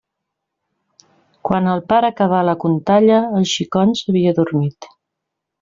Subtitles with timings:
[1.49, 4.93] Quan el pare acabà la contalla, el xicon s'havia adormit.